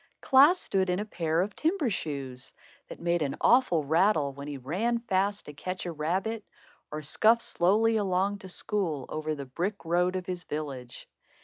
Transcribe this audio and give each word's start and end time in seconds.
Klaas 0.21 0.59
stood 0.59 0.89
in 0.89 0.97
a 0.97 1.05
pair 1.05 1.41
of 1.41 1.55
timber 1.55 1.91
shoes, 1.91 2.55
that 2.87 2.99
made 2.99 3.21
an 3.21 3.37
awful 3.39 3.83
rattle 3.83 4.33
when 4.33 4.47
he 4.47 4.57
ran 4.57 4.97
fast 4.97 5.45
to 5.45 5.53
catch 5.53 5.85
a 5.85 5.91
rabbit, 5.91 6.43
or 6.89 7.03
scuffed 7.03 7.43
slowly 7.43 7.97
along 7.97 8.39
to 8.39 8.47
school 8.49 9.05
over 9.09 9.35
the 9.35 9.45
brick 9.45 9.85
road 9.85 10.15
of 10.15 10.25
his 10.25 10.43
village. 10.43 11.07